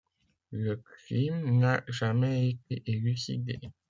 [0.53, 3.59] Le crime n'a jamais été élucidé.